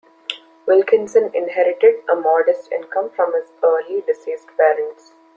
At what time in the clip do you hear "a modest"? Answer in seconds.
2.09-2.71